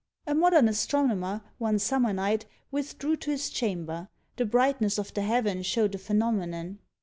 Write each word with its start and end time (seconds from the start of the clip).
A 0.25 0.33
modern 0.33 0.67
astronomer, 0.67 1.43
one 1.59 1.77
summer 1.77 2.11
night, 2.11 2.47
withdrew 2.71 3.17
to 3.17 3.29
his 3.29 3.51
chamber; 3.51 4.07
the 4.35 4.45
brightness 4.45 4.97
of 4.97 5.13
the 5.13 5.21
heaven 5.21 5.61
showed 5.61 5.93
a 5.93 5.99
phenomenon. 5.99 6.79